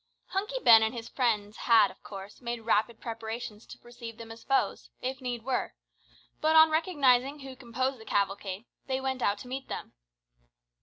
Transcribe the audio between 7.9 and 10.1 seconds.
the cavalcade, they went out to meet them.